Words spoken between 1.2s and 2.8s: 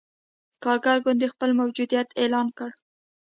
خپل موجودیت اعلان کړ.